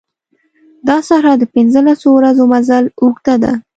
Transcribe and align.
دا 0.87 0.97
صحرا 1.07 1.33
د 1.39 1.43
پنځه 1.55 1.79
لسو 1.87 2.07
ورځو 2.15 2.43
مزل 2.53 2.85
اوږده 3.01 3.35
ده. 3.43 3.53